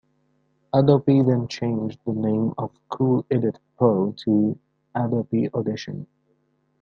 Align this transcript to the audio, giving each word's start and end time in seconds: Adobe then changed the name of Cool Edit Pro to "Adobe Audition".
Adobe 0.73 1.21
then 1.21 1.47
changed 1.47 1.99
the 2.07 2.13
name 2.13 2.55
of 2.57 2.71
Cool 2.89 3.23
Edit 3.29 3.59
Pro 3.77 4.11
to 4.25 4.57
"Adobe 4.95 5.47
Audition". 5.53 6.07